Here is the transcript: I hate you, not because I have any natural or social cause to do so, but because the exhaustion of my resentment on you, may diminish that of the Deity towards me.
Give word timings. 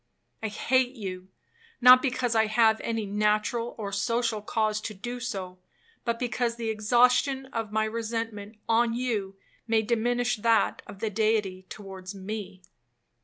I 0.41 0.47
hate 0.47 0.95
you, 0.95 1.27
not 1.79 2.01
because 2.01 2.33
I 2.33 2.47
have 2.47 2.81
any 2.81 3.05
natural 3.05 3.75
or 3.77 3.91
social 3.91 4.41
cause 4.41 4.81
to 4.81 4.95
do 4.95 5.19
so, 5.19 5.59
but 6.05 6.17
because 6.17 6.55
the 6.55 6.71
exhaustion 6.71 7.45
of 7.53 7.71
my 7.71 7.83
resentment 7.85 8.57
on 8.67 8.95
you, 8.95 9.35
may 9.67 9.83
diminish 9.83 10.37
that 10.37 10.81
of 10.87 11.01
the 11.01 11.11
Deity 11.11 11.67
towards 11.69 12.15
me. 12.15 12.63